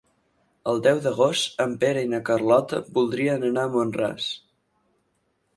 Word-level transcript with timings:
El 0.71 0.79
deu 0.87 1.01
d'agost 1.07 1.61
en 1.67 1.75
Pere 1.83 2.03
i 2.07 2.11
na 2.15 2.21
Carlota 2.31 2.79
voldrien 2.97 3.47
anar 3.51 3.67
a 3.69 3.73
Mont-ras. 3.77 4.31